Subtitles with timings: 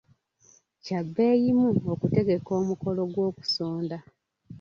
[0.83, 3.97] Kyabbeeyimu okutegeka omukolo gw'okusonda.